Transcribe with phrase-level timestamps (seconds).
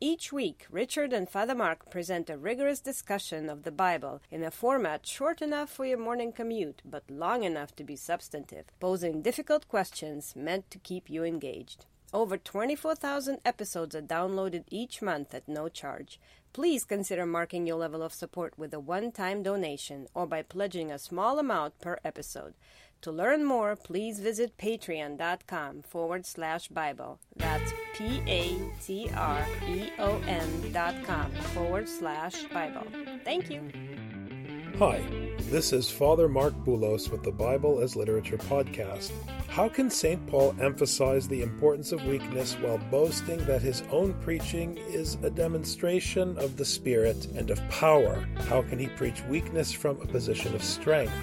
[0.00, 4.50] Each week, Richard and Father Mark present a rigorous discussion of the Bible in a
[4.50, 9.66] format short enough for your morning commute, but long enough to be substantive, posing difficult
[9.68, 11.86] questions meant to keep you engaged.
[12.12, 16.20] Over 24,000 episodes are downloaded each month at no charge.
[16.52, 20.90] Please consider marking your level of support with a one time donation or by pledging
[20.90, 22.52] a small amount per episode.
[23.02, 27.20] To learn more, please visit patreon.com forward slash Bible.
[27.36, 32.86] That's P A T R E O N dot com forward slash Bible.
[33.24, 33.70] Thank you.
[34.78, 35.00] Hi,
[35.48, 39.10] this is Father Mark Boulos with the Bible as Literature podcast.
[39.48, 40.26] How can St.
[40.26, 46.36] Paul emphasize the importance of weakness while boasting that his own preaching is a demonstration
[46.36, 48.26] of the Spirit and of power?
[48.48, 51.14] How can he preach weakness from a position of strength?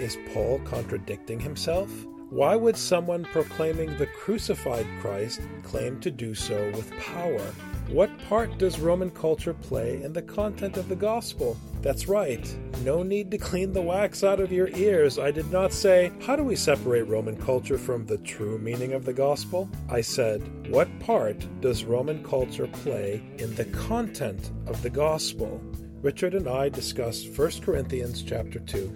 [0.00, 1.90] Is Paul contradicting himself?
[2.30, 7.44] Why would someone proclaiming the crucified Christ claim to do so with power?
[7.88, 11.54] What part does Roman culture play in the content of the gospel?
[11.82, 12.56] That's right.
[12.82, 15.18] No need to clean the wax out of your ears.
[15.18, 19.04] I did not say, How do we separate Roman culture from the true meaning of
[19.04, 19.68] the gospel?
[19.90, 25.60] I said, What part does Roman culture play in the content of the gospel?
[26.00, 28.94] Richard and I discussed 1 Corinthians chapter 2.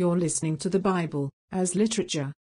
[0.00, 2.32] You're listening to the Bible as literature.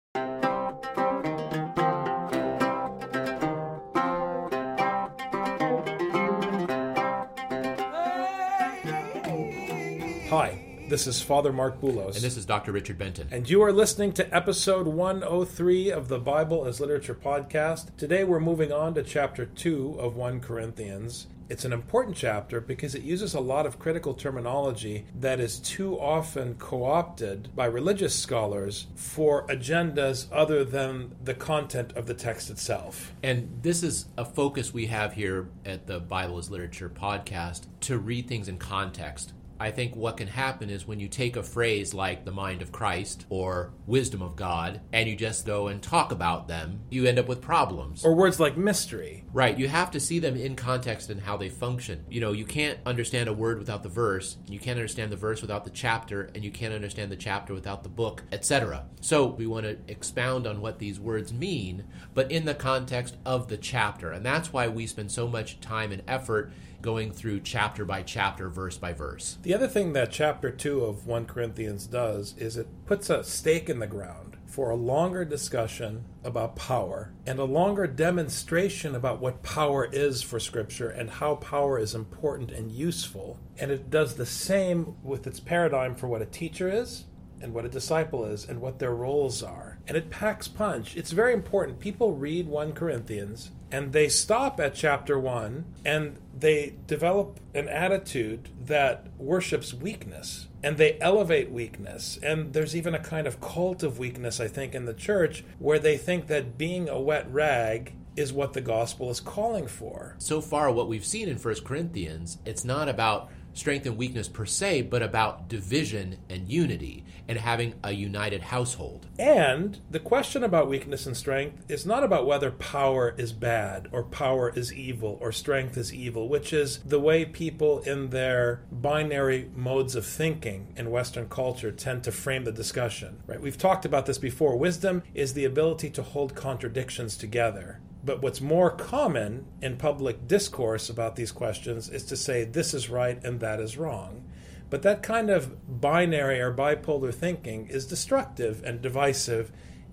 [10.30, 12.14] Hi, this is Father Mark Boulos.
[12.14, 12.70] And this is Dr.
[12.70, 13.26] Richard Benton.
[13.32, 17.96] And you are listening to episode 103 of the Bible as Literature podcast.
[17.96, 21.26] Today we're moving on to chapter 2 of 1 Corinthians.
[21.48, 25.98] It's an important chapter because it uses a lot of critical terminology that is too
[25.98, 32.50] often co opted by religious scholars for agendas other than the content of the text
[32.50, 33.14] itself.
[33.22, 37.96] And this is a focus we have here at the Bible as Literature podcast to
[37.96, 39.32] read things in context.
[39.60, 42.72] I think what can happen is when you take a phrase like the mind of
[42.72, 47.18] Christ or wisdom of God and you just go and talk about them, you end
[47.18, 48.04] up with problems.
[48.04, 49.24] Or words like mystery.
[49.32, 49.58] Right.
[49.58, 52.04] You have to see them in context and how they function.
[52.08, 55.42] You know, you can't understand a word without the verse, you can't understand the verse
[55.42, 58.84] without the chapter, and you can't understand the chapter without the book, etc.
[59.00, 61.84] So we want to expound on what these words mean,
[62.14, 64.12] but in the context of the chapter.
[64.12, 68.48] And that's why we spend so much time and effort going through chapter by chapter,
[68.48, 69.38] verse by verse.
[69.42, 73.68] The other thing that chapter 2 of 1 Corinthians does is it puts a stake
[73.68, 79.42] in the ground for a longer discussion about power and a longer demonstration about what
[79.42, 83.38] power is for Scripture and how power is important and useful.
[83.58, 87.04] And it does the same with its paradigm for what a teacher is
[87.40, 89.78] and what a disciple is and what their roles are.
[89.86, 90.96] And it packs punch.
[90.96, 91.78] It's very important.
[91.78, 98.48] People read 1 Corinthians and they stop at chapter 1 and they develop an attitude
[98.66, 102.18] that worships weakness and they elevate weakness.
[102.22, 105.78] And there's even a kind of cult of weakness, I think, in the church where
[105.78, 110.16] they think that being a wet rag is what the gospel is calling for.
[110.18, 114.46] So far, what we've seen in 1 Corinthians, it's not about strength and weakness per
[114.46, 119.06] se, but about division and unity and having a united household.
[119.18, 124.02] And the question about weakness and strength is not about whether power is bad or
[124.02, 129.50] power is evil or strength is evil, which is the way people in their binary
[129.54, 133.22] modes of thinking in Western culture tend to frame the discussion.
[133.26, 133.40] Right?
[133.40, 134.56] We've talked about this before.
[134.56, 137.80] Wisdom is the ability to hold contradictions together.
[138.04, 142.88] But what's more common in public discourse about these questions is to say this is
[142.88, 144.24] right and that is wrong.
[144.70, 149.50] But that kind of binary or bipolar thinking is destructive and divisive,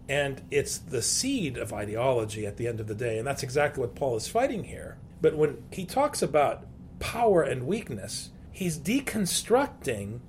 [0.07, 3.17] and it's the seed of ideology at the end of the day.
[3.17, 4.97] And that's exactly what Paul is fighting here.
[5.21, 6.65] But when he talks about
[6.99, 10.19] power and weakness, he's deconstructing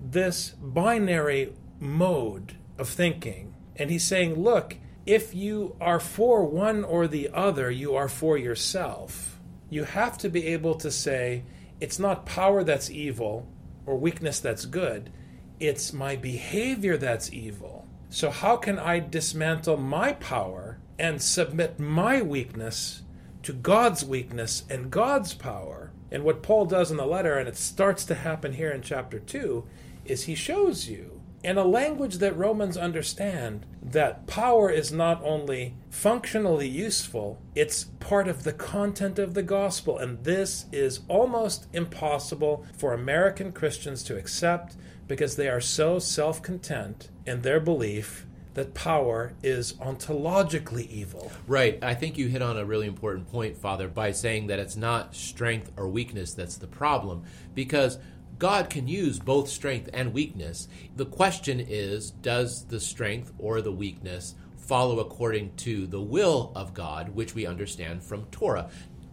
[0.00, 3.54] this binary mode of thinking.
[3.74, 4.76] And he's saying, look,
[5.06, 9.38] if you are for one or the other, you are for yourself.
[9.70, 11.44] You have to be able to say,
[11.80, 13.46] it's not power that's evil
[13.86, 15.12] or weakness that's good,
[15.60, 17.86] it's my behavior that's evil.
[18.08, 23.02] So, how can I dismantle my power and submit my weakness
[23.44, 25.92] to God's weakness and God's power?
[26.10, 29.18] And what Paul does in the letter, and it starts to happen here in chapter
[29.18, 29.64] 2,
[30.04, 31.15] is he shows you
[31.46, 38.26] in a language that Romans understand that power is not only functionally useful, it's part
[38.26, 39.96] of the content of the gospel.
[39.96, 44.74] And this is almost impossible for American Christians to accept
[45.06, 51.30] because they are so self content in their belief that power is ontologically evil.
[51.46, 51.78] Right.
[51.80, 55.14] I think you hit on a really important point, Father, by saying that it's not
[55.14, 57.22] strength or weakness that's the problem,
[57.54, 57.98] because
[58.38, 60.68] God can use both strength and weakness.
[60.94, 66.74] The question is does the strength or the weakness follow according to the will of
[66.74, 68.68] God, which we understand from Torah?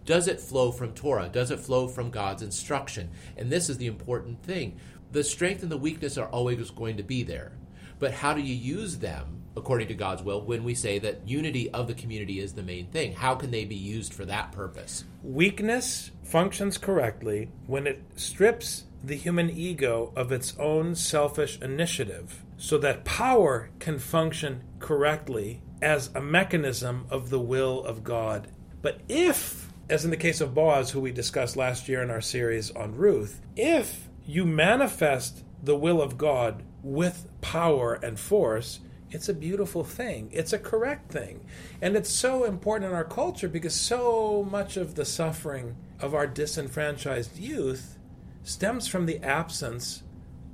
[0.06, 1.30] Does it flow from Torah?
[1.30, 3.12] Does it flow from God's instruction?
[3.38, 4.78] And this is the important thing.
[5.12, 7.54] The strength and the weakness are always going to be there.
[8.00, 11.70] But how do you use them according to God's will when we say that unity
[11.70, 13.14] of the community is the main thing?
[13.14, 15.06] How can they be used for that purpose?
[15.22, 22.78] Weakness functions correctly when it strips the human ego of its own selfish initiative so
[22.78, 28.48] that power can function correctly as a mechanism of the will of God.
[28.82, 32.22] But if, as in the case of Boaz, who we discussed last year in our
[32.22, 38.80] series on Ruth, if you manifest the will of God with power and force,
[39.14, 40.30] it's a beautiful thing.
[40.32, 41.46] It's a correct thing.
[41.82, 46.26] And it's so important in our culture because so much of the suffering of our
[46.26, 48.00] disenfranchised youth
[48.42, 50.02] stems from the absence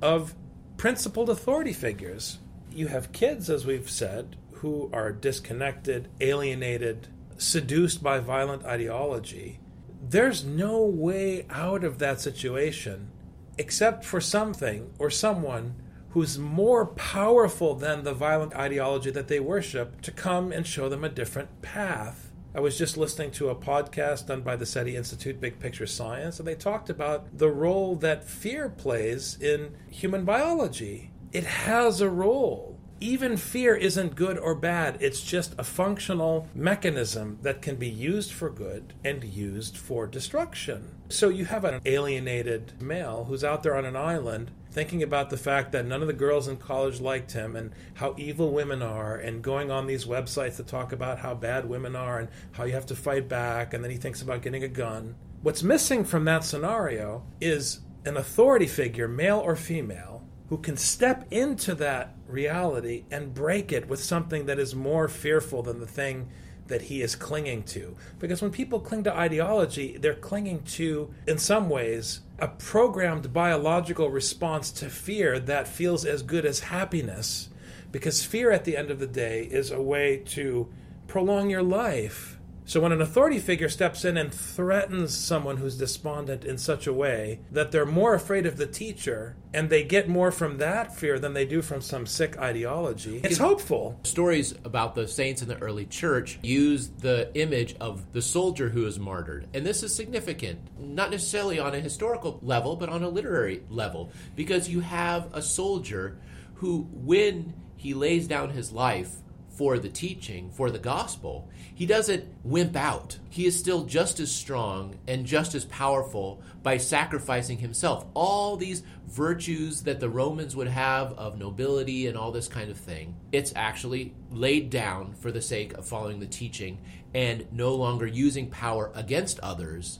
[0.02, 0.34] of
[0.76, 2.38] principled authority figures.
[2.70, 7.08] You have kids, as we've said, who are disconnected, alienated,
[7.38, 9.58] seduced by violent ideology.
[10.06, 13.10] There's no way out of that situation
[13.56, 15.76] except for something or someone
[16.10, 21.04] who's more powerful than the violent ideology that they worship to come and show them
[21.04, 22.30] a different path.
[22.52, 26.40] I was just listening to a podcast done by the SETI Institute, Big Picture Science,
[26.40, 31.12] and they talked about the role that fear plays in human biology.
[31.32, 32.76] It has a role.
[32.98, 38.32] Even fear isn't good or bad, it's just a functional mechanism that can be used
[38.32, 40.96] for good and used for destruction.
[41.08, 45.36] So you have an alienated male who's out there on an island thinking about the
[45.36, 49.16] fact that none of the girls in college liked him and how evil women are
[49.16, 52.72] and going on these websites to talk about how bad women are and how you
[52.72, 55.16] have to fight back and then he thinks about getting a gun.
[55.42, 61.26] What's missing from that scenario is an authority figure, male or female, who can step
[61.30, 66.28] into that reality and break it with something that is more fearful than the thing
[66.70, 67.94] that he is clinging to.
[68.18, 74.08] Because when people cling to ideology, they're clinging to, in some ways, a programmed biological
[74.10, 77.50] response to fear that feels as good as happiness.
[77.92, 80.68] Because fear, at the end of the day, is a way to
[81.06, 82.39] prolong your life.
[82.70, 86.92] So when an authority figure steps in and threatens someone who's despondent in such a
[86.92, 91.18] way that they're more afraid of the teacher and they get more from that fear
[91.18, 93.98] than they do from some sick ideology, it's hopeful.
[94.04, 98.86] Stories about the saints in the early church use the image of the soldier who
[98.86, 99.48] is martyred.
[99.52, 104.12] And this is significant, not necessarily on a historical level, but on a literary level,
[104.36, 106.18] because you have a soldier
[106.54, 109.16] who, when he lays down his life,
[109.50, 113.18] for the teaching, for the gospel, he doesn't wimp out.
[113.28, 118.06] He is still just as strong and just as powerful by sacrificing himself.
[118.14, 122.78] All these virtues that the Romans would have of nobility and all this kind of
[122.78, 126.78] thing, it's actually laid down for the sake of following the teaching
[127.12, 129.98] and no longer using power against others,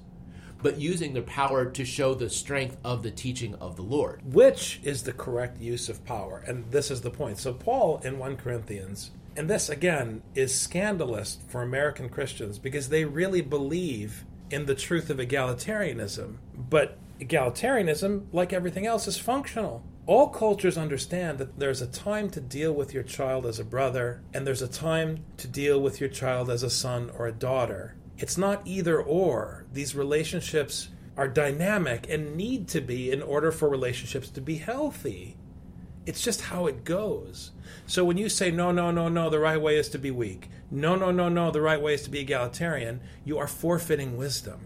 [0.62, 4.22] but using the power to show the strength of the teaching of the Lord.
[4.24, 6.44] Which is the correct use of power?
[6.46, 7.38] And this is the point.
[7.38, 13.04] So, Paul in 1 Corinthians and this, again, is scandalous for American Christians because they
[13.04, 16.36] really believe in the truth of egalitarianism.
[16.56, 19.84] But egalitarianism, like everything else, is functional.
[20.06, 24.22] All cultures understand that there's a time to deal with your child as a brother,
[24.34, 27.94] and there's a time to deal with your child as a son or a daughter.
[28.18, 29.66] It's not either or.
[29.72, 35.36] These relationships are dynamic and need to be in order for relationships to be healthy.
[36.06, 37.52] It's just how it goes.
[37.86, 40.48] So when you say, no, no, no, no, the right way is to be weak,
[40.70, 44.60] no, no, no, no, the right way is to be egalitarian, you are forfeiting wisdom.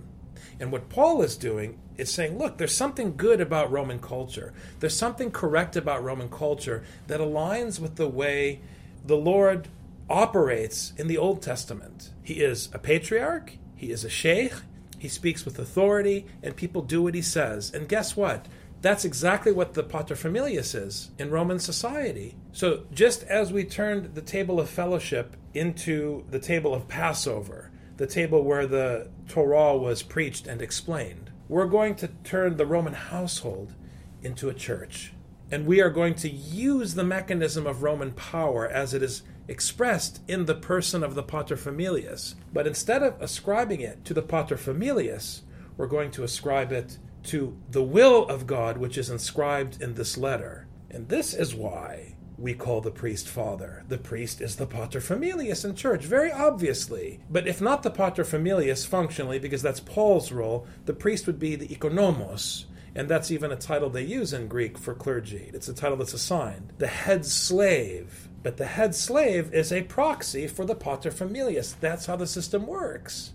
[0.60, 4.52] And what Paul is doing is saying, look, there's something good about Roman culture.
[4.80, 8.60] There's something correct about Roman culture that aligns with the way
[9.04, 9.68] the Lord
[10.08, 12.10] operates in the Old Testament.
[12.22, 14.52] He is a patriarch, he is a sheikh,
[14.98, 17.72] he speaks with authority, and people do what he says.
[17.72, 18.46] And guess what?
[18.84, 22.36] That's exactly what the paterfamilias is in Roman society.
[22.52, 28.06] So just as we turned the table of fellowship into the table of Passover, the
[28.06, 33.72] table where the Torah was preached and explained, we're going to turn the Roman household
[34.22, 35.14] into a church.
[35.50, 40.20] And we are going to use the mechanism of Roman power as it is expressed
[40.28, 42.34] in the person of the paterfamilias.
[42.52, 45.40] But instead of ascribing it to the paterfamilias,
[45.78, 50.16] we're going to ascribe it to the will of God which is inscribed in this
[50.16, 50.66] letter.
[50.90, 53.84] And this is why we call the priest father.
[53.88, 57.20] The priest is the paterfamilias in church, very obviously.
[57.30, 61.68] But if not the paterfamilias functionally, because that's Paul's role, the priest would be the
[61.68, 62.64] oikonomos.
[62.96, 65.50] And that's even a title they use in Greek for clergy.
[65.52, 66.72] It's a title that's assigned.
[66.78, 68.28] The head slave.
[68.42, 71.76] But the head slave is a proxy for the paterfamilias.
[71.80, 73.32] That's how the system works.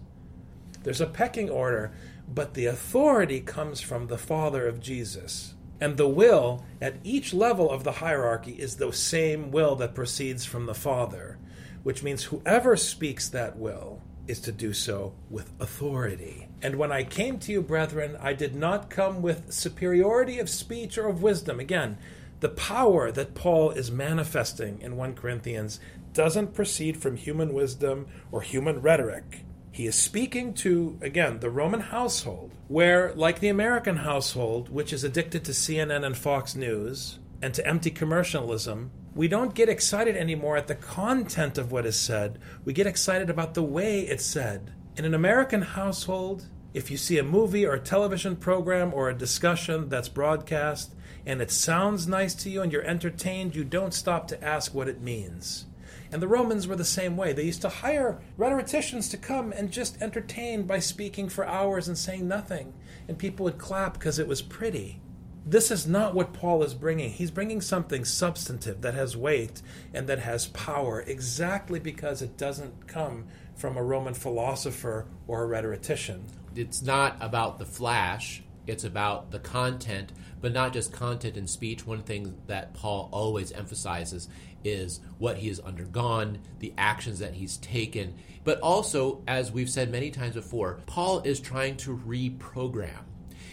[0.84, 1.92] There's a pecking order,
[2.34, 5.56] but the authority comes from the Father of Jesus.
[5.82, 10.46] And the will at each level of the hierarchy is the same will that proceeds
[10.46, 11.40] from the Father,
[11.84, 16.48] which means whoever speaks that will is to do so with authority.
[16.62, 20.98] And when I came to you, brethren, I did not come with superiority of speech
[20.98, 21.60] or of wisdom.
[21.60, 21.98] Again,
[22.40, 25.80] the power that Paul is manifesting in 1 Corinthians
[26.14, 29.46] doesn't proceed from human wisdom or human rhetoric.
[29.80, 35.06] He is speaking to, again, the Roman household, where, like the American household, which is
[35.06, 40.58] addicted to CNN and Fox News and to empty commercialism, we don't get excited anymore
[40.58, 42.40] at the content of what is said.
[42.66, 44.74] We get excited about the way it's said.
[44.98, 49.18] In an American household, if you see a movie or a television program or a
[49.18, 50.94] discussion that's broadcast
[51.26, 54.90] and it sounds nice to you and you're entertained, you don't stop to ask what
[54.90, 55.68] it means.
[56.12, 57.34] And the Romans were the same way.
[57.34, 61.98] They used to hire rhetoricians to come and just entertain by speaking for hours and
[61.98, 62.74] saying nothing.
[63.08, 65.02] And people would clap because it was pretty.
[65.46, 67.12] This is not what Paul is bringing.
[67.12, 69.62] He's bringing something substantive that has weight
[69.94, 73.26] and that has power exactly because it doesn't come
[73.56, 76.26] from a Roman philosopher or a rhetorician.
[76.56, 81.86] It's not about the flash, it's about the content, but not just content and speech.
[81.86, 84.30] One thing that Paul always emphasizes
[84.64, 88.16] is what he has undergone, the actions that he's taken.
[88.44, 93.04] But also, as we've said many times before, Paul is trying to reprogram.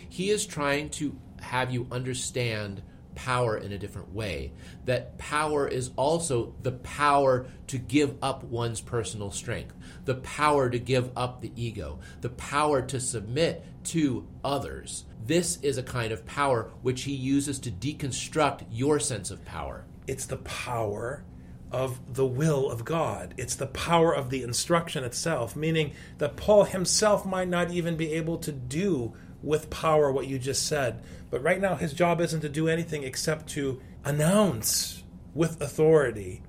[0.08, 2.82] He is trying to have you understand
[3.16, 4.52] power in a different way.
[4.85, 10.78] That power is also the power to give up one's personal strength, the power to
[10.78, 15.04] give up the ego, the power to submit to others.
[15.26, 19.85] This is a kind of power which he uses to deconstruct your sense of power.
[20.06, 21.25] It's the power
[21.73, 23.35] of the will of God.
[23.37, 28.12] It's the power of the instruction itself, meaning that Paul himself might not even be
[28.12, 29.14] able to do
[29.46, 31.02] with power what you just said.
[31.30, 36.42] But right now, his job isn't to do anything except to announce with authority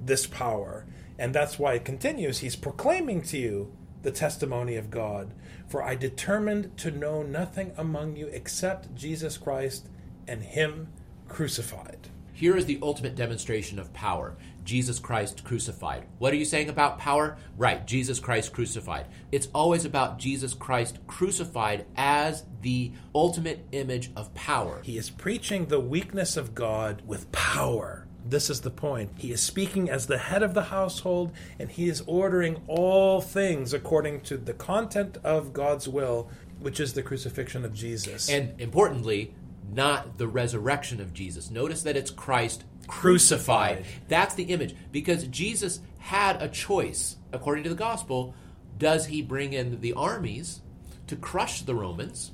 [0.00, 0.86] this power.
[1.18, 2.38] And that's why it continues.
[2.38, 5.34] He's proclaiming to you the testimony of God.
[5.66, 9.88] For I determined to know nothing among you except Jesus Christ
[10.28, 10.88] and Him
[11.28, 12.08] crucified.
[12.32, 16.06] Here is the ultimate demonstration of power Jesus Christ crucified.
[16.18, 17.36] What are you saying about power?
[17.56, 19.06] Right, Jesus Christ crucified.
[19.30, 24.80] It's always about Jesus Christ crucified as the ultimate image of power.
[24.82, 28.06] He is preaching the weakness of God with power.
[28.26, 29.10] This is the point.
[29.18, 33.74] He is speaking as the head of the household, and he is ordering all things
[33.74, 38.30] according to the content of God's will, which is the crucifixion of Jesus.
[38.30, 39.34] And importantly,
[39.74, 41.50] not the resurrection of Jesus.
[41.50, 43.78] Notice that it's Christ crucified.
[43.78, 44.08] Crucified.
[44.08, 44.74] That's the image.
[44.92, 48.34] Because Jesus had a choice, according to the gospel.
[48.76, 50.60] Does he bring in the armies
[51.06, 52.32] to crush the Romans,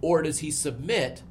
[0.00, 1.22] or does he submit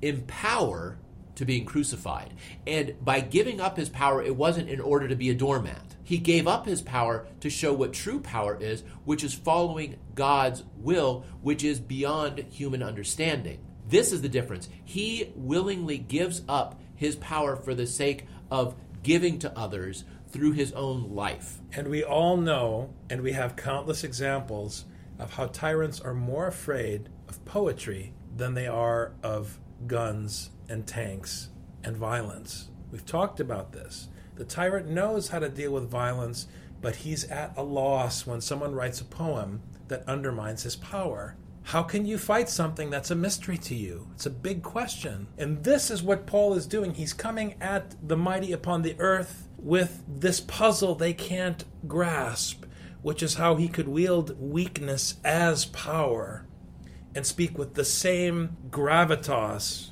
[0.00, 0.98] in power
[1.34, 2.34] to being crucified?
[2.66, 5.94] And by giving up his power, it wasn't in order to be a doormat.
[6.02, 10.64] He gave up his power to show what true power is, which is following God's
[10.76, 13.60] will, which is beyond human understanding.
[13.86, 14.68] This is the difference.
[14.84, 20.72] He willingly gives up his power for the sake of giving to others through his
[20.72, 21.60] own life.
[21.72, 24.84] And we all know, and we have countless examples
[25.18, 31.50] of how tyrants are more afraid of poetry than they are of guns and tanks
[31.84, 32.68] and violence.
[32.90, 34.08] We've talked about this.
[34.36, 36.46] The tyrant knows how to deal with violence,
[36.80, 41.36] but he's at a loss when someone writes a poem that undermines his power.
[41.64, 44.08] How can you fight something that's a mystery to you?
[44.14, 45.28] It's a big question.
[45.38, 46.94] And this is what Paul is doing.
[46.94, 52.64] He's coming at the mighty upon the earth with this puzzle they can't grasp,
[53.00, 56.46] which is how he could wield weakness as power
[57.14, 59.90] and speak with the same gravitas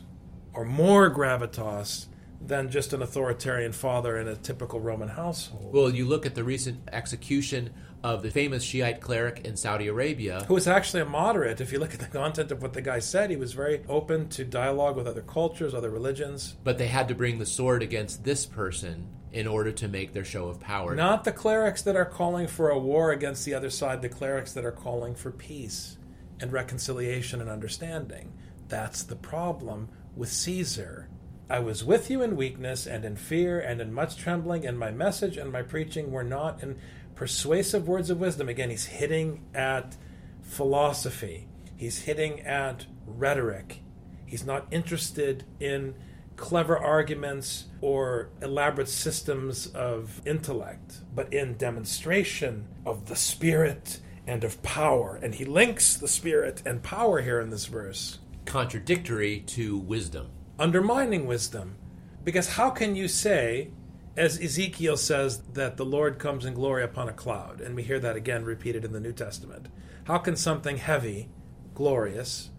[0.52, 2.06] or more gravitas
[2.40, 5.72] than just an authoritarian father in a typical Roman household.
[5.72, 7.70] Well, you look at the recent execution
[8.02, 10.44] of the famous Shiite cleric in Saudi Arabia.
[10.48, 11.60] who was actually a moderate.
[11.60, 14.28] If you look at the content of what the guy said, he was very open
[14.30, 16.56] to dialogue with other cultures, other religions.
[16.64, 20.24] But they had to bring the sword against this person in order to make their
[20.24, 20.94] show of power.
[20.94, 24.52] Not the clerics that are calling for a war against the other side, the clerics
[24.54, 25.98] that are calling for peace
[26.40, 28.32] and reconciliation and understanding.
[28.68, 31.08] That's the problem with Caesar.
[31.48, 34.92] I was with you in weakness and in fear and in much trembling, and my
[34.92, 36.78] message and my preaching were not in
[37.20, 38.48] persuasive words of wisdom.
[38.48, 39.94] Again, he's hitting at
[40.40, 41.46] philosophy,
[41.76, 43.82] he's hitting at rhetoric.
[44.24, 45.94] He's not interested in
[46.36, 54.62] clever arguments or elaborate systems of intellect, but in demonstration of the Spirit and of
[54.62, 55.20] power.
[55.22, 58.20] And he links the Spirit and power here in this verse.
[58.46, 60.28] Contradictory to wisdom.
[60.58, 61.76] Undermining wisdom.
[62.24, 63.72] Because how can you say,
[64.20, 67.62] as Ezekiel says, that the Lord comes in glory upon a cloud?
[67.62, 69.68] And we hear that again repeated in the New Testament.
[70.04, 71.30] How can something heavy,
[71.74, 72.50] glorious,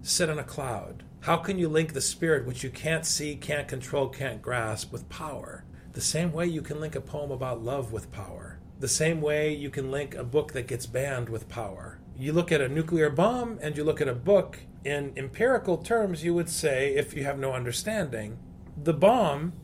[0.00, 1.02] sit on a cloud?
[1.22, 5.08] How can you link the Spirit, which you can't see, can't control, can't grasp, with
[5.08, 5.64] power?
[5.92, 8.60] The same way you can link a poem about love with power.
[8.78, 11.98] The same way you can link a book that gets banned with power.
[12.16, 16.22] You look at a nuclear bomb and you look at a book, in empirical terms,
[16.22, 18.38] you would say, if you have no understanding,
[18.80, 19.54] the bomb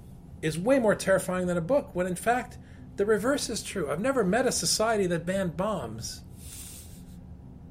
[0.44, 2.58] is way more terrifying than a book, when in fact,
[2.96, 3.90] the reverse is true.
[3.90, 6.20] I've never met a society that banned bombs.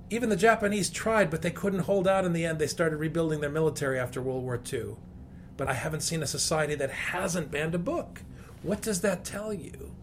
[0.10, 2.58] Even the Japanese tried, but they couldn't hold out in the end.
[2.58, 4.96] They started rebuilding their military after World War II.
[5.56, 8.24] But I haven't seen a society that hasn't banned a book.
[8.64, 9.94] What does that tell you?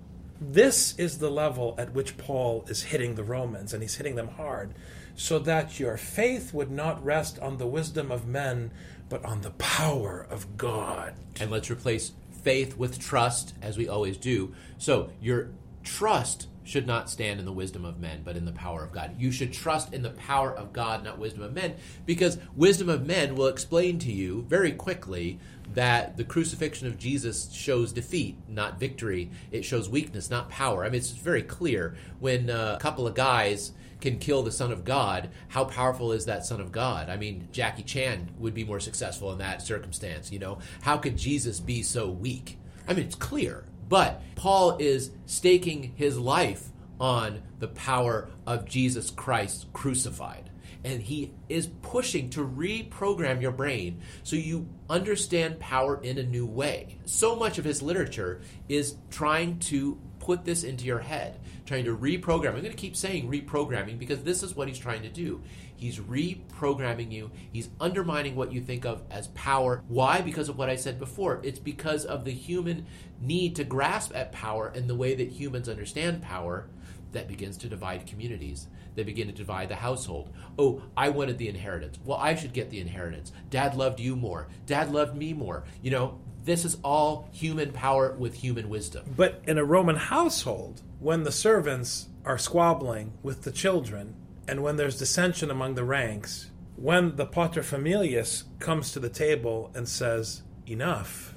[0.41, 4.29] This is the level at which Paul is hitting the Romans, and he's hitting them
[4.29, 4.75] hard,
[5.17, 8.71] so that your faith would not rest on the wisdom of men,
[9.09, 11.15] but on the power of God.
[11.41, 14.55] And let's replace faith with trust, as we always do.
[14.79, 15.51] So your
[15.83, 19.17] trust should not stand in the wisdom of men, but in the power of God.
[19.19, 21.75] You should trust in the power of God, not wisdom of men,
[22.07, 25.41] because wisdom of men will explain to you very quickly
[25.75, 29.31] that the crucifixion of Jesus shows defeat, not victory.
[29.51, 30.85] It shows weakness, not power.
[30.85, 34.73] I mean, it's very clear when uh, a couple of guys can kill the Son
[34.73, 37.09] of God, how powerful is that Son of God?
[37.09, 40.59] I mean, Jackie Chan would be more successful in that circumstance, you know?
[40.83, 42.59] How could Jesus be so weak?
[42.89, 43.65] I mean, it's clear.
[43.89, 46.69] But Paul is staking his life
[47.01, 50.51] on the power of Jesus Christ crucified.
[50.85, 56.47] And he is pushing to reprogram your brain so you understand power in a new
[56.47, 56.99] way.
[57.05, 61.97] So much of his literature is trying to put this into your head, trying to
[61.97, 62.49] reprogram.
[62.49, 65.41] I'm going to keep saying reprogramming because this is what he's trying to do.
[65.77, 67.31] He's reprogramming you.
[67.53, 69.85] He's undermining what you think of as power.
[69.87, 70.21] Why?
[70.21, 71.41] Because of what I said before.
[71.45, 72.87] It's because of the human
[73.21, 76.67] need to grasp at power and the way that humans understand power
[77.13, 78.67] that begins to divide communities.
[78.97, 80.35] They begin to divide the household.
[80.59, 82.01] Oh, I wanted the inheritance.
[82.05, 83.31] Well, I should get the inheritance.
[83.49, 84.49] Dad loved you more.
[84.67, 85.63] Dad loved me more.
[85.83, 89.15] You know, this is all human power with human wisdom.
[89.17, 94.15] But in a Roman household, when the servants are squabbling with the children,
[94.49, 99.89] and when there's dissension among the ranks, when the paterfamilias comes to the table and
[99.89, 101.35] says, Enough,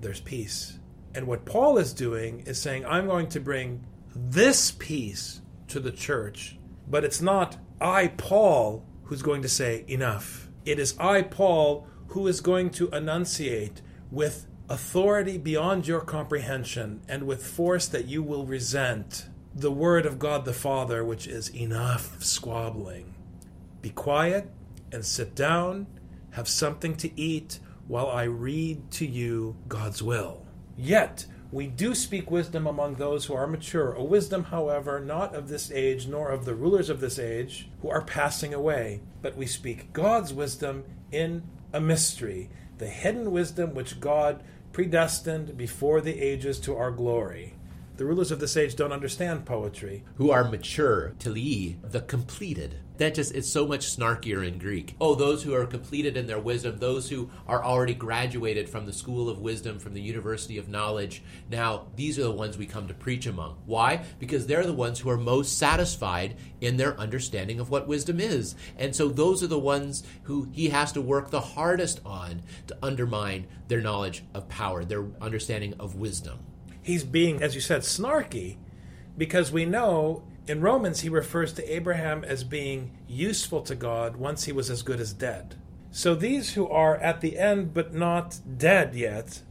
[0.00, 0.78] there's peace.
[1.14, 5.90] And what Paul is doing is saying, I'm going to bring this peace to the
[5.90, 10.48] church, but it's not I, Paul, who's going to say, Enough.
[10.64, 17.26] It is I, Paul, who is going to enunciate with authority beyond your comprehension and
[17.26, 22.22] with force that you will resent the word of God the Father, which is enough
[22.22, 23.14] squabbling.
[23.80, 24.50] Be quiet
[24.92, 25.86] and sit down,
[26.32, 30.44] have something to eat while I read to you God's will.
[30.76, 35.48] Yet, we do speak wisdom among those who are mature, a wisdom, however, not of
[35.48, 39.46] this age, nor of the rulers of this age, who are passing away, but we
[39.46, 46.60] speak God's wisdom in a mystery, the hidden wisdom which God predestined before the ages
[46.60, 47.54] to our glory.
[47.96, 50.04] The rulers of this age don't understand poetry.
[50.16, 52.76] Who are mature, tili, the completed.
[52.98, 54.94] That just is so much snarkier in Greek.
[55.00, 58.92] Oh, those who are completed in their wisdom, those who are already graduated from the
[58.92, 61.22] school of wisdom, from the university of knowledge.
[61.50, 63.58] Now, these are the ones we come to preach among.
[63.66, 64.04] Why?
[64.18, 68.54] Because they're the ones who are most satisfied in their understanding of what wisdom is.
[68.76, 72.76] And so those are the ones who he has to work the hardest on to
[72.82, 76.38] undermine their knowledge of power, their understanding of wisdom
[76.86, 78.56] he's being, as you said, snarky
[79.18, 84.44] because we know in Romans he refers to Abraham as being useful to God once
[84.44, 85.56] he was as good as dead.
[85.90, 89.42] So these who are at the end but not dead yet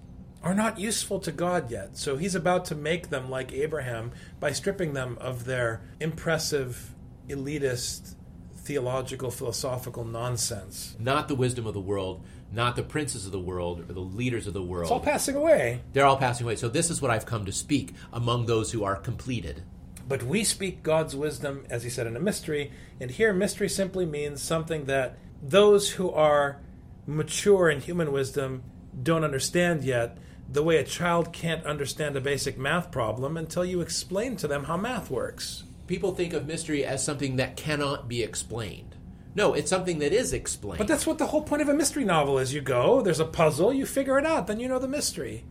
[0.43, 1.97] are not useful to God yet.
[1.97, 6.93] So he's about to make them like Abraham by stripping them of their impressive,
[7.27, 8.13] elitist,
[8.55, 10.95] theological, philosophical nonsense.
[10.99, 14.45] Not the wisdom of the world, not the princes of the world or the leaders
[14.45, 14.83] of the world.
[14.83, 15.81] It's all passing away.
[15.93, 16.57] They're all passing away.
[16.57, 19.63] So this is what I've come to speak among those who are completed.
[20.07, 22.71] But we speak God's wisdom, as he said, in a mystery.
[22.99, 26.61] And here, mystery simply means something that those who are
[27.07, 28.63] mature in human wisdom
[29.01, 30.17] don't understand yet
[30.49, 34.65] the way a child can't understand a basic math problem until you explain to them
[34.65, 35.63] how math works.
[35.87, 38.95] People think of mystery as something that cannot be explained.
[39.33, 40.77] No, it's something that is explained.
[40.77, 42.53] But that's what the whole point of a mystery novel is.
[42.53, 45.43] You go, there's a puzzle, you figure it out, then you know the mystery.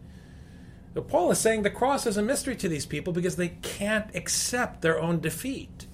[1.02, 4.80] Paul is saying the cross is a mystery to these people because they can't accept
[4.80, 5.87] their own defeat.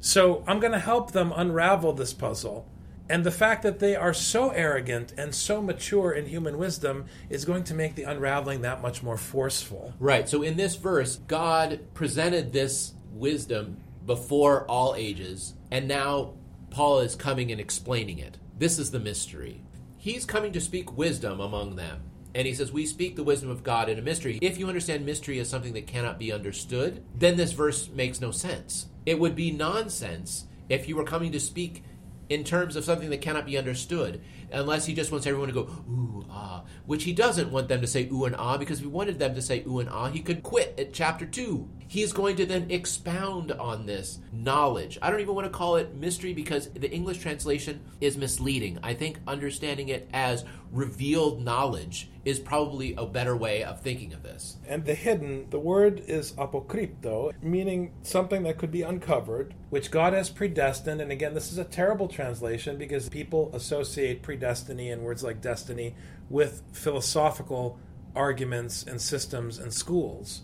[0.00, 2.66] So I'm going to help them unravel this puzzle.
[3.08, 7.44] And the fact that they are so arrogant and so mature in human wisdom is
[7.44, 9.92] going to make the unraveling that much more forceful.
[9.98, 10.28] Right.
[10.28, 16.34] So in this verse, God presented this wisdom before all ages, and now
[16.70, 18.38] Paul is coming and explaining it.
[18.58, 19.60] This is the mystery.
[19.98, 22.02] He's coming to speak wisdom among them.
[22.34, 24.38] And he says, We speak the wisdom of God in a mystery.
[24.40, 28.30] If you understand mystery as something that cannot be understood, then this verse makes no
[28.30, 28.86] sense.
[29.04, 31.84] It would be nonsense if you were coming to speak
[32.28, 35.62] in terms of something that cannot be understood, unless he just wants everyone to go,
[35.62, 38.90] ooh, ah, which he doesn't want them to say ooh and ah, because if he
[38.90, 41.68] wanted them to say ooh and ah, he could quit at chapter 2.
[41.92, 44.98] He's going to then expound on this knowledge.
[45.02, 48.78] I don't even want to call it mystery because the English translation is misleading.
[48.82, 54.22] I think understanding it as revealed knowledge is probably a better way of thinking of
[54.22, 54.56] this.
[54.66, 60.14] And the hidden, the word is apokrypto, meaning something that could be uncovered, which God
[60.14, 61.02] has predestined.
[61.02, 65.94] And again, this is a terrible translation because people associate predestiny and words like destiny
[66.30, 67.78] with philosophical
[68.16, 70.40] arguments and systems and schools.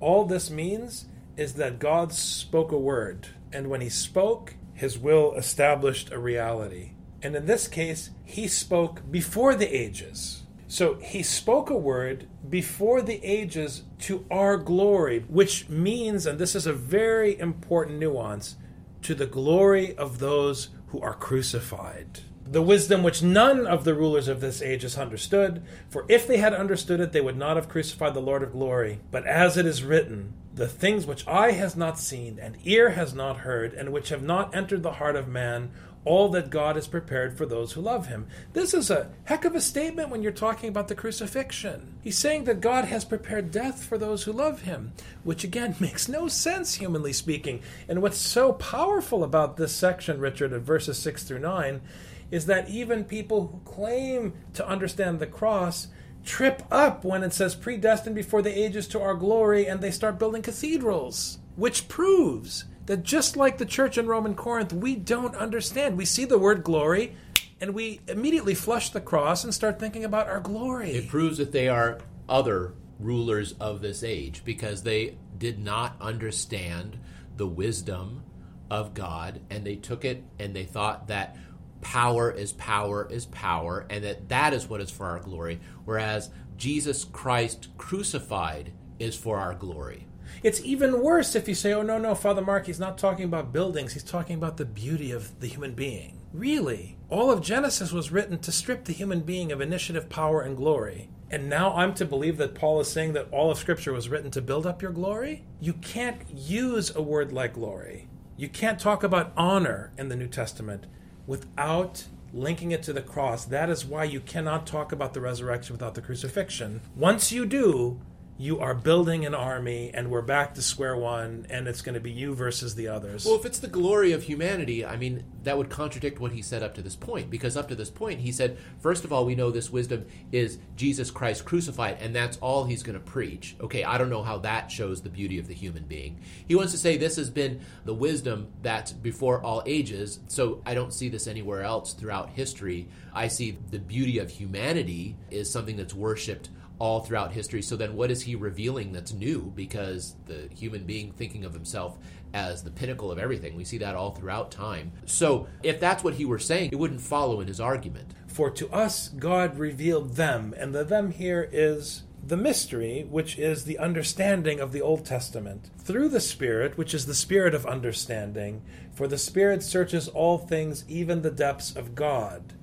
[0.00, 1.06] All this means
[1.36, 6.92] is that God spoke a word, and when he spoke, his will established a reality.
[7.22, 10.44] And in this case, he spoke before the ages.
[10.68, 16.54] So he spoke a word before the ages to our glory, which means, and this
[16.54, 18.56] is a very important nuance,
[19.02, 22.20] to the glory of those who are crucified.
[22.50, 26.38] The wisdom which none of the rulers of this age has understood, for if they
[26.38, 29.00] had understood it, they would not have crucified the Lord of glory.
[29.10, 33.12] But as it is written, the things which eye has not seen, and ear has
[33.12, 35.70] not heard, and which have not entered the heart of man,
[36.04, 38.26] all that God has prepared for those who love him.
[38.54, 41.98] This is a heck of a statement when you're talking about the crucifixion.
[42.02, 46.08] He's saying that God has prepared death for those who love him, which again makes
[46.08, 47.60] no sense, humanly speaking.
[47.88, 51.82] And what's so powerful about this section, Richard, of verses 6 through 9,
[52.30, 55.88] is that even people who claim to understand the cross
[56.24, 60.18] trip up when it says predestined before the ages to our glory and they start
[60.18, 65.96] building cathedrals, which proves that just like the church in Roman Corinth, we don't understand.
[65.96, 67.14] We see the word glory
[67.60, 70.92] and we immediately flush the cross and start thinking about our glory.
[70.92, 76.98] It proves that they are other rulers of this age because they did not understand
[77.36, 78.22] the wisdom
[78.70, 81.36] of God and they took it and they thought that
[81.80, 86.30] power is power is power and that that is what is for our glory whereas
[86.58, 90.06] Jesus Christ crucified is for our glory.
[90.42, 93.52] It's even worse if you say, oh, no, no, Father Mark, he's not talking about
[93.52, 96.18] buildings, he's talking about the beauty of the human being.
[96.32, 96.98] Really?
[97.08, 101.08] All of Genesis was written to strip the human being of initiative, power, and glory.
[101.30, 104.30] And now I'm to believe that Paul is saying that all of Scripture was written
[104.32, 105.44] to build up your glory?
[105.60, 108.08] You can't use a word like glory.
[108.36, 110.86] You can't talk about honor in the New Testament
[111.28, 113.44] without linking it to the cross.
[113.44, 116.80] That is why you cannot talk about the resurrection without the crucifixion.
[116.96, 118.00] Once you do,
[118.40, 122.00] you are building an army and we're back to square one and it's going to
[122.00, 123.24] be you versus the others.
[123.24, 126.62] Well, if it's the glory of humanity, I mean, that would contradict what he said
[126.62, 129.34] up to this point because up to this point he said, first of all, we
[129.34, 133.56] know this wisdom is Jesus Christ crucified and that's all he's going to preach.
[133.60, 136.20] Okay, I don't know how that shows the beauty of the human being.
[136.46, 140.74] He wants to say this has been the wisdom that's before all ages, so I
[140.74, 142.88] don't see this anywhere else throughout history.
[143.12, 147.62] I see the beauty of humanity is something that's worshiped all throughout history.
[147.62, 149.52] So then, what is he revealing that's new?
[149.54, 151.98] Because the human being thinking of himself
[152.34, 154.92] as the pinnacle of everything, we see that all throughout time.
[155.06, 158.14] So, if that's what he were saying, it wouldn't follow in his argument.
[158.26, 163.64] For to us, God revealed them, and the them here is the mystery, which is
[163.64, 168.62] the understanding of the Old Testament, through the Spirit, which is the Spirit of understanding.
[168.92, 172.54] For the Spirit searches all things, even the depths of God.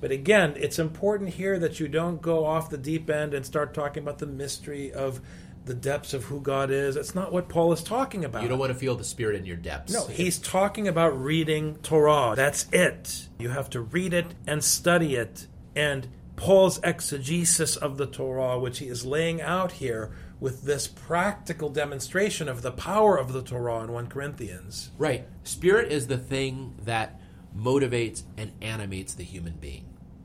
[0.00, 3.74] But again, it's important here that you don't go off the deep end and start
[3.74, 5.20] talking about the mystery of
[5.66, 6.94] the depths of who God is.
[6.94, 8.42] That's not what Paul is talking about.
[8.42, 9.92] You don't want to feel the Spirit in your depths.
[9.92, 12.34] No, he's talking about reading Torah.
[12.34, 13.28] That's it.
[13.38, 15.46] You have to read it and study it.
[15.76, 21.68] And Paul's exegesis of the Torah, which he is laying out here with this practical
[21.68, 24.90] demonstration of the power of the Torah in 1 Corinthians.
[24.96, 25.26] Right.
[25.44, 27.20] Spirit is the thing that
[27.54, 29.84] motivates and animates the human being.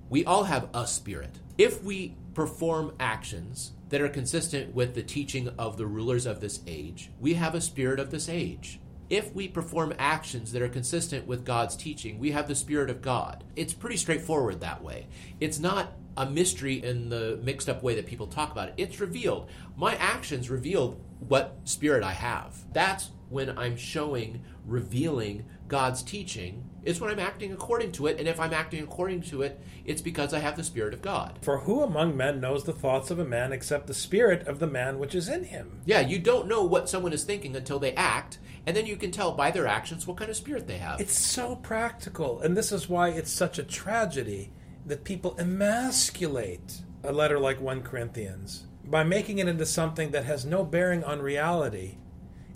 [0.10, 1.40] We all have a spirit.
[1.58, 6.60] If we perform actions that are consistent with the teaching of the rulers of this
[6.68, 8.80] age, we have a spirit of this age.
[9.10, 13.04] If we perform actions that are consistent with God's teaching, we have the Spirit of
[13.04, 13.44] God.
[13.56, 15.08] It's pretty straightforward that way.
[15.40, 18.76] It's not a mystery in the mixed up way that people talk about it.
[18.78, 19.50] It's revealed.
[19.76, 22.64] My actions reveal what spirit I have.
[22.74, 28.20] That's when I'm showing, revealing God's teaching, is when I'm acting according to it.
[28.20, 31.40] And if I'm acting according to it, it's because I have the Spirit of God.
[31.42, 34.68] For who among men knows the thoughts of a man except the spirit of the
[34.68, 35.82] man which is in him?
[35.86, 39.12] Yeah, you don't know what someone is thinking until they act, and then you can
[39.12, 41.02] tell by their actions what kind of spirit they have.
[41.02, 44.52] It's so practical, and this is why it's such a tragedy
[44.86, 50.46] that people emasculate a letter like 1 Corinthians by making it into something that has
[50.46, 51.98] no bearing on reality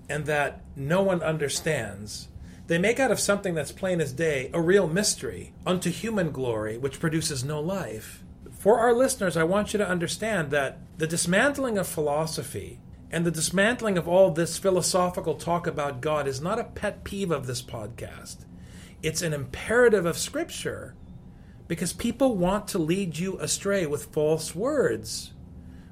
[0.08, 2.28] and that no one understands.
[2.70, 6.78] They make out of something that's plain as day a real mystery unto human glory,
[6.78, 8.24] which produces no life.
[8.60, 12.80] For our listeners, I want you to understand that the dismantling of philosophy
[13.10, 17.32] and the dismantling of all this philosophical talk about God is not a pet peeve
[17.32, 18.46] of this podcast.
[19.02, 20.94] It's an imperative of Scripture
[21.68, 25.34] because people want to lead you astray with false words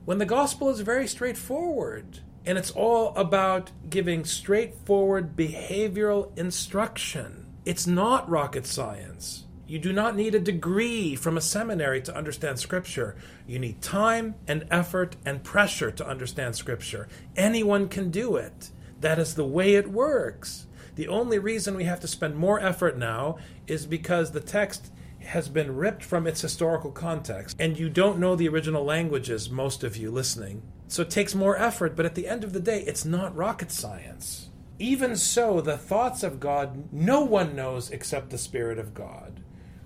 [0.05, 2.19] when the gospel is very straightforward.
[2.47, 7.45] And it's all about giving straightforward behavioral instruction.
[7.65, 9.43] It's not rocket science.
[9.67, 13.17] You do not need a degree from a seminary to understand Scripture.
[13.45, 17.09] You need time and effort and pressure to understand Scripture.
[17.35, 18.71] Anyone can do it.
[19.01, 20.67] That is the way it works.
[20.95, 25.49] The only reason we have to spend more effort now is because the text has
[25.49, 29.97] been ripped from its historical context, and you don't know the original languages, most of
[29.97, 30.61] you listening.
[30.87, 33.71] So it takes more effort, but at the end of the day, it's not rocket
[33.71, 34.49] science.
[34.79, 39.41] Even so, the thoughts of God no one knows except the Spirit of God,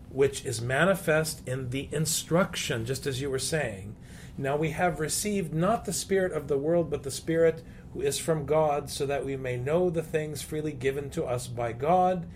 [0.09, 3.95] which is manifest in the instruction, just as you were saying.
[4.37, 8.17] Now we have received not the Spirit of the world, but the Spirit who is
[8.17, 12.27] from God, so that we may know the things freely given to us by God,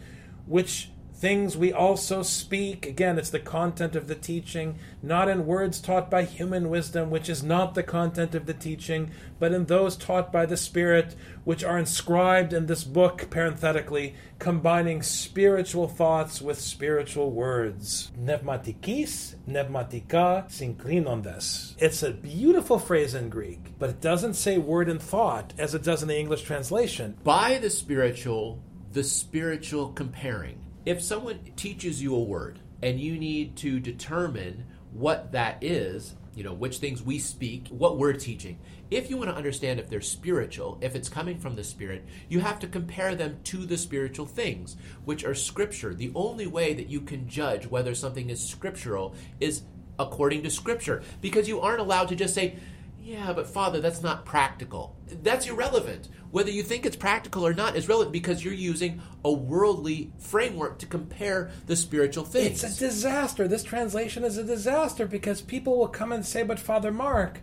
[0.46, 2.86] which things we also speak.
[2.86, 7.30] Again, it's the content of the teaching, not in words taught by human wisdom, which
[7.30, 11.64] is not the content of the teaching, but in those taught by the Spirit, which
[11.64, 18.12] are inscribed in this book, parenthetically, combining spiritual thoughts with spiritual words.
[18.20, 21.76] Pneumatikis, pneumatika, synklinondes.
[21.78, 25.84] It's a beautiful phrase in Greek, but it doesn't say word and thought as it
[25.84, 27.16] does in the English translation.
[27.24, 33.56] By the spiritual, the spiritual comparing if someone teaches you a word and you need
[33.58, 38.60] to determine what that is, you know, which things we speak, what we're teaching,
[38.92, 42.40] if you want to understand if they're spiritual, if it's coming from the Spirit, you
[42.40, 45.94] have to compare them to the spiritual things, which are Scripture.
[45.94, 49.64] The only way that you can judge whether something is scriptural is
[49.98, 52.58] according to Scripture, because you aren't allowed to just say,
[53.02, 54.96] yeah, but Father, that's not practical.
[55.08, 56.10] That's irrelevant.
[56.36, 60.80] Whether you think it's practical or not is relevant because you're using a worldly framework
[60.80, 62.62] to compare the spiritual things.
[62.62, 63.48] It's a disaster.
[63.48, 67.40] This translation is a disaster because people will come and say, But Father Mark,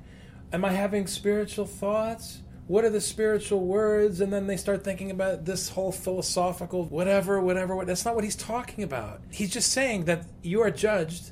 [0.52, 2.42] am I having spiritual thoughts?
[2.66, 4.20] What are the spiritual words?
[4.20, 7.82] And then they start thinking about this whole philosophical whatever, whatever.
[7.86, 9.22] That's not what he's talking about.
[9.30, 11.30] He's just saying that you are judged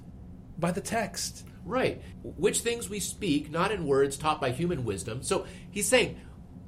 [0.58, 1.46] by the text.
[1.66, 2.00] Right.
[2.22, 5.22] Which things we speak, not in words taught by human wisdom.
[5.22, 6.18] So he's saying,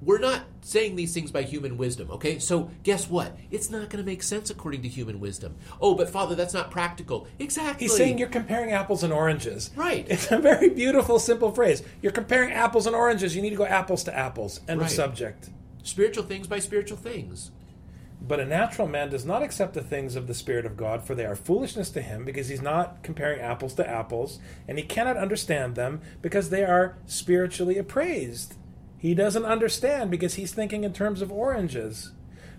[0.05, 2.39] we're not saying these things by human wisdom, okay?
[2.39, 3.37] So guess what?
[3.51, 5.55] It's not going to make sense according to human wisdom.
[5.81, 7.27] Oh, but Father, that's not practical.
[7.39, 7.87] Exactly.
[7.87, 9.71] He's saying you're comparing apples and oranges.
[9.77, 10.07] Right.
[10.09, 11.83] It's a very beautiful, simple phrase.
[12.01, 13.37] You're comparing apples and oranges.
[13.37, 14.61] You need to go apples to apples.
[14.69, 14.91] End Right.
[14.91, 15.51] of subject.
[15.85, 17.51] spiritual things by spiritual things.
[18.21, 21.17] But a natural man does not accept the things of the Spirit of God, for
[21.17, 24.39] they are foolishness to him, because he's not comparing apples to apples,
[24.69, 28.55] and he cannot understand them, because they are spiritually appraised.
[29.03, 32.13] He doesn't understand because he's thinking in terms of oranges.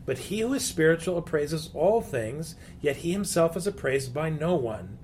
[0.06, 4.54] But he who is spiritual appraises all things, yet he himself is appraised by no
[4.54, 4.98] one.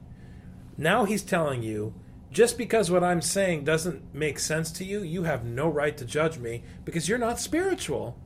[0.77, 1.93] Now he's telling you,
[2.29, 6.03] just because what I'm saying doesn't make sense to you, you have no right to
[6.03, 8.19] judge me because you're not spiritual.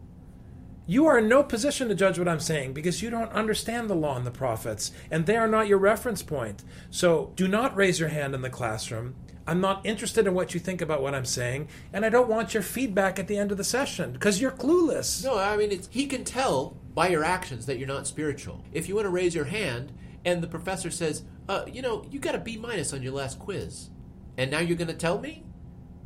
[0.87, 3.95] You are in no position to judge what I'm saying because you don't understand the
[3.95, 6.63] law and the prophets, and they are not your reference point.
[6.89, 9.13] So do not raise your hand in the classroom.
[9.45, 12.53] I'm not interested in what you think about what I'm saying, and I don't want
[12.53, 15.23] your feedback at the end of the session because you're clueless.
[15.23, 18.63] No, I mean, it's, he can tell by your actions that you're not spiritual.
[18.71, 19.91] If you want to raise your hand
[20.23, 23.37] and the professor says, uh, you know, you got a B minus on your last
[23.39, 23.89] quiz,
[24.37, 25.43] and now you're going to tell me?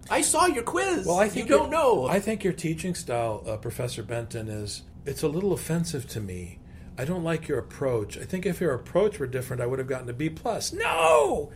[0.10, 1.06] I saw your quiz.
[1.06, 2.08] Well, I think you don't know.
[2.08, 6.60] I think your teaching style, uh, Professor Benton, is it's a little offensive to me.
[6.98, 8.18] I don't like your approach.
[8.18, 10.74] I think if your approach were different, I would have gotten a B plus.
[10.74, 11.52] No,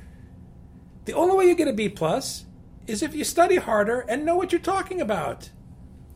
[1.06, 2.46] the only way you get a B plus
[2.88, 5.50] is if you study harder and know what you're talking about.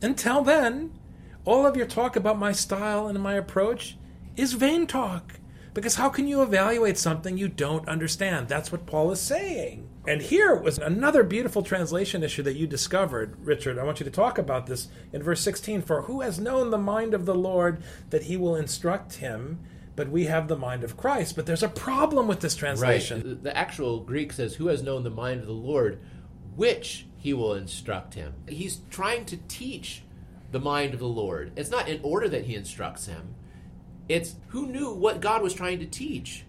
[0.02, 0.98] Until then,
[1.44, 3.96] all of your talk about my style and my approach
[4.36, 5.34] is vain talk.
[5.74, 8.48] Because how can you evaluate something you don't understand?
[8.48, 9.88] That's what Paul is saying.
[10.08, 13.78] And here was another beautiful translation issue that you discovered, Richard.
[13.78, 15.82] I want you to talk about this in verse 16.
[15.82, 19.58] For who has known the mind of the Lord that he will instruct him?
[19.96, 21.34] But we have the mind of Christ.
[21.34, 23.26] But there's a problem with this translation.
[23.26, 23.42] Right.
[23.42, 26.00] The actual Greek says, Who has known the mind of the Lord,
[26.54, 28.34] which he will instruct him.
[28.46, 30.02] He's trying to teach
[30.52, 31.50] the mind of the Lord.
[31.56, 33.34] It's not in order that he instructs him,
[34.08, 36.44] it's who knew what God was trying to teach.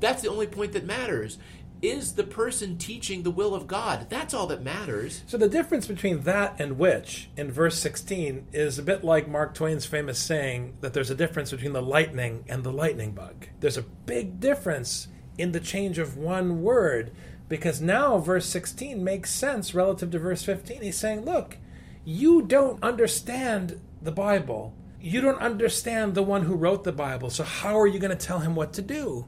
[0.00, 1.38] That's the only point that matters.
[1.82, 4.06] Is the person teaching the will of God?
[4.08, 5.24] That's all that matters.
[5.26, 9.52] So the difference between that and which in verse 16 is a bit like Mark
[9.52, 13.48] Twain's famous saying that there's a difference between the lightning and the lightning bug.
[13.58, 17.10] There's a big difference in the change of one word
[17.48, 20.82] because now verse 16 makes sense relative to verse 15.
[20.82, 21.58] He's saying, look,
[22.04, 24.72] you don't understand the Bible.
[25.00, 27.28] You don't understand the one who wrote the Bible.
[27.28, 29.26] So how are you going to tell him what to do?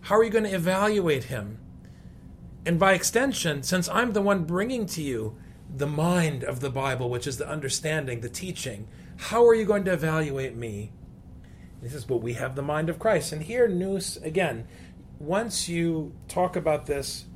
[0.00, 1.60] How are you going to evaluate him?
[2.66, 5.38] And by extension, since I'm the one bringing to you
[5.74, 9.84] the mind of the Bible, which is the understanding, the teaching, how are you going
[9.84, 10.90] to evaluate me?
[11.80, 13.32] He says, But we have the mind of Christ.
[13.32, 14.66] And here, Nous, again,
[15.20, 17.26] once you talk about this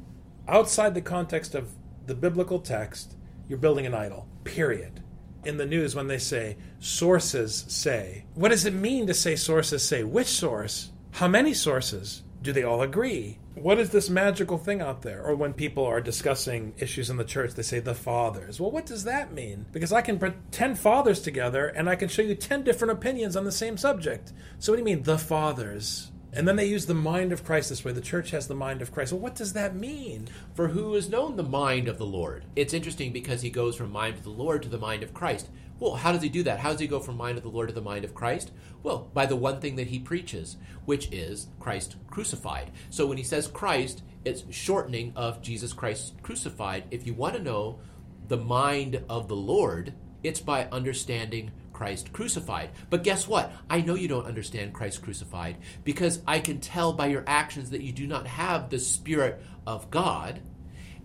[0.48, 1.70] outside the context of
[2.06, 3.14] the biblical text,
[3.48, 5.00] you're building an idol, period.
[5.44, 9.86] In the news, when they say, sources say, what does it mean to say sources
[9.86, 10.02] say?
[10.02, 10.90] Which source?
[11.12, 12.22] How many sources?
[12.42, 13.38] Do they all agree?
[13.54, 15.22] What is this magical thing out there?
[15.22, 18.58] Or when people are discussing issues in the church, they say the fathers.
[18.58, 19.66] Well, what does that mean?
[19.72, 23.36] Because I can put 10 fathers together and I can show you 10 different opinions
[23.36, 24.32] on the same subject.
[24.58, 26.10] So, what do you mean, the fathers?
[26.32, 27.92] And then they use the mind of Christ this way.
[27.92, 29.12] The church has the mind of Christ.
[29.12, 30.28] Well, what does that mean?
[30.54, 32.44] For who has known the mind of the Lord?
[32.54, 35.50] It's interesting because he goes from mind of the Lord to the mind of Christ.
[35.80, 36.60] Well, how does he do that?
[36.60, 38.52] How does he go from mind of the Lord to the mind of Christ?
[38.82, 42.70] Well, by the one thing that he preaches, which is Christ crucified.
[42.90, 46.84] So when he says Christ, it's shortening of Jesus Christ crucified.
[46.90, 47.80] If you want to know
[48.28, 52.70] the mind of the Lord, it's by understanding Christ crucified.
[52.90, 53.50] But guess what?
[53.70, 57.80] I know you don't understand Christ crucified because I can tell by your actions that
[57.80, 60.42] you do not have the Spirit of God.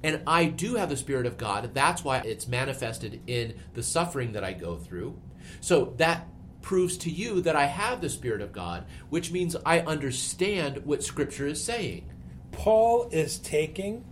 [0.06, 1.74] And I do have the Spirit of God.
[1.74, 5.20] That's why it's manifested in the suffering that I go through.
[5.62, 6.28] So that
[6.62, 11.04] proves to you that I have the Spirit of God, which means I understand what
[11.04, 12.08] Scripture is saying.
[12.52, 14.06] Paul is taking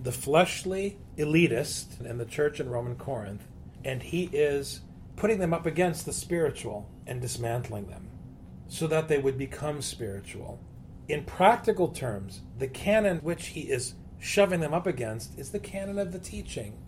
[0.00, 3.46] the fleshly elitist in the church in Roman Corinth,
[3.84, 4.80] and he is
[5.14, 8.08] putting them up against the spiritual and dismantling them
[8.66, 10.58] so that they would become spiritual.
[11.06, 15.98] In practical terms, the canon which he is shoving them up against is the canon
[15.98, 16.78] of the teaching.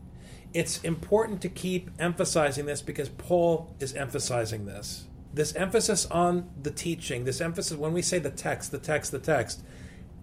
[0.54, 5.04] It's important to keep emphasizing this because Paul is emphasizing this.
[5.34, 9.18] This emphasis on the teaching, this emphasis when we say the text, the text, the
[9.18, 9.62] text,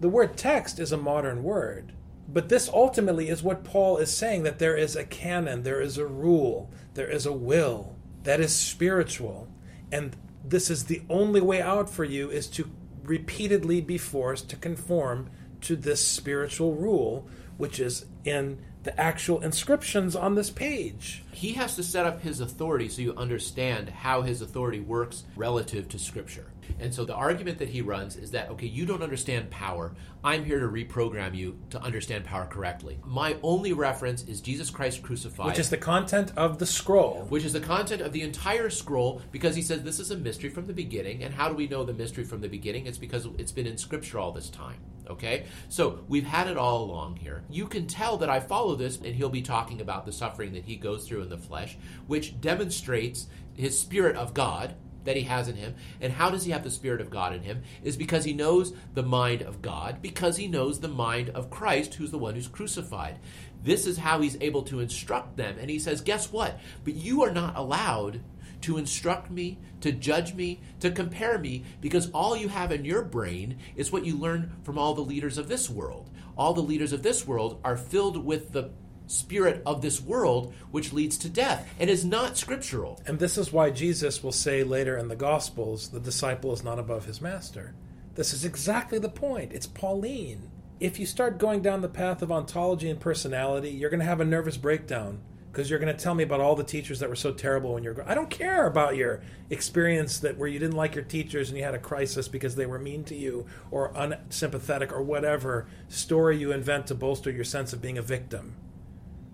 [0.00, 1.92] the word text is a modern word.
[2.26, 5.98] But this ultimately is what Paul is saying that there is a canon, there is
[5.98, 9.46] a rule, there is a will that is spiritual.
[9.92, 12.68] And this is the only way out for you is to
[13.04, 15.30] repeatedly be forced to conform
[15.64, 21.24] to this spiritual rule, which is in the actual inscriptions on this page.
[21.32, 25.88] He has to set up his authority so you understand how his authority works relative
[25.88, 26.52] to Scripture.
[26.78, 29.94] And so the argument that he runs is that, okay, you don't understand power.
[30.22, 32.98] I'm here to reprogram you to understand power correctly.
[33.04, 35.46] My only reference is Jesus Christ crucified.
[35.46, 37.26] Which is the content of the scroll.
[37.28, 40.50] Which is the content of the entire scroll because he says this is a mystery
[40.50, 41.22] from the beginning.
[41.22, 42.86] And how do we know the mystery from the beginning?
[42.86, 44.80] It's because it's been in Scripture all this time.
[45.08, 45.46] Okay?
[45.68, 47.44] So we've had it all along here.
[47.50, 50.64] You can tell that I follow this, and he'll be talking about the suffering that
[50.64, 55.48] he goes through in the flesh, which demonstrates his spirit of God that he has
[55.48, 55.74] in him.
[56.00, 57.62] And how does he have the Spirit of God in him?
[57.82, 61.94] Is because he knows the mind of God, because he knows the mind of Christ,
[61.94, 63.18] who's the one who's crucified.
[63.62, 65.56] This is how he's able to instruct them.
[65.58, 66.58] And he says, Guess what?
[66.84, 68.20] But you are not allowed
[68.64, 73.02] to instruct me, to judge me, to compare me, because all you have in your
[73.02, 76.10] brain is what you learn from all the leaders of this world.
[76.36, 78.70] All the leaders of this world are filled with the
[79.06, 83.02] spirit of this world, which leads to death and is not scriptural.
[83.06, 86.78] And this is why Jesus will say later in the Gospels, the disciple is not
[86.78, 87.74] above his master.
[88.14, 89.52] This is exactly the point.
[89.52, 90.50] It's Pauline.
[90.80, 94.22] If you start going down the path of ontology and personality, you're going to have
[94.22, 95.20] a nervous breakdown
[95.54, 97.84] because you're going to tell me about all the teachers that were so terrible when
[97.84, 101.56] you're I don't care about your experience that where you didn't like your teachers and
[101.56, 106.38] you had a crisis because they were mean to you or unsympathetic or whatever story
[106.38, 108.56] you invent to bolster your sense of being a victim.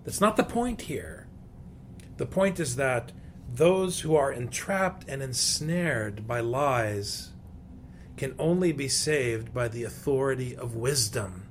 [0.03, 1.27] That's not the point here.
[2.17, 3.11] The point is that
[3.51, 7.31] those who are entrapped and ensnared by lies
[8.15, 11.47] can only be saved by the authority of wisdom.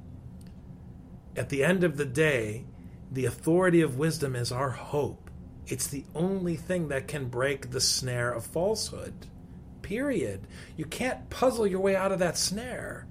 [1.34, 2.66] At the end of the day,
[3.10, 5.30] the authority of wisdom is our hope.
[5.66, 9.26] It's the only thing that can break the snare of falsehood.
[9.82, 10.46] Period.
[10.76, 13.06] You can't puzzle your way out of that snare.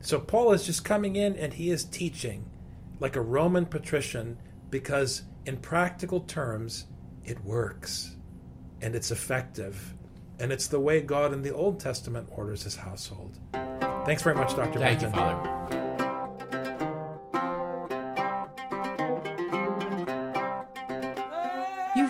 [0.00, 2.44] So Paul is just coming in and he is teaching
[3.00, 4.38] like a Roman patrician
[4.70, 6.86] because, in practical terms,
[7.24, 8.16] it works
[8.82, 9.94] and it's effective.
[10.38, 13.38] And it's the way God in the Old Testament orders his household.
[14.04, 14.78] Thanks very much, Dr.
[14.78, 15.10] Thank Benton.
[15.10, 15.83] you, Father.